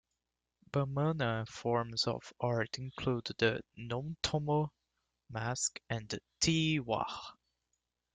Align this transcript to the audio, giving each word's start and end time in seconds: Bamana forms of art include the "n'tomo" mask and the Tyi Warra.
Bamana 0.71 1.47
forms 1.47 2.07
of 2.07 2.33
art 2.39 2.79
include 2.79 3.25
the 3.37 3.61
"n'tomo" 3.77 4.71
mask 5.29 5.79
and 5.91 6.09
the 6.09 6.17
Tyi 6.39 6.79
Warra. 6.79 7.35